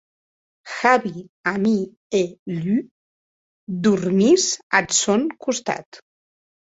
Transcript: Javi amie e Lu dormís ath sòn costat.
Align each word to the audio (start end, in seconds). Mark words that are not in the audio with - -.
Javi 0.75 1.17
amie 1.51 1.83
e 2.21 2.23
Lu 2.61 2.77
dormís 3.83 4.45
ath 4.77 4.91
sòn 5.01 5.21
costat. 5.43 5.87